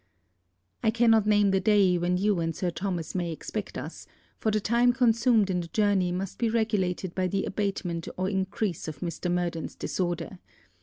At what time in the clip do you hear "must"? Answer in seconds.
6.11-6.39